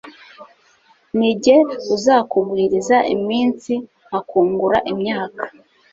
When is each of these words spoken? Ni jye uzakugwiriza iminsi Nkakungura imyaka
Ni 1.17 1.29
jye 1.43 1.57
uzakugwiriza 1.95 2.97
iminsi 3.15 3.73
Nkakungura 4.07 4.77
imyaka 4.91 5.43